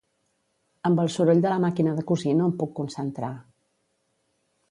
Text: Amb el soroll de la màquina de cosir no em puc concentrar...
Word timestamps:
Amb 0.89 1.01
el 1.03 1.11
soroll 1.15 1.43
de 1.43 1.51
la 1.51 1.59
màquina 1.65 1.93
de 1.99 2.05
cosir 2.11 2.33
no 2.39 2.49
em 2.51 2.57
puc 2.63 2.73
concentrar... 2.81 3.31